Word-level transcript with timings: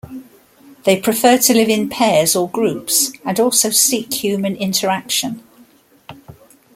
They 0.83 0.99
prefer 0.99 1.37
to 1.37 1.53
live 1.53 1.69
in 1.69 1.87
pairs 1.87 2.35
or 2.35 2.49
groups 2.49 3.11
and 3.23 3.39
also 3.39 3.69
seek 3.69 4.11
human 4.15 4.55
interaction. 4.55 5.43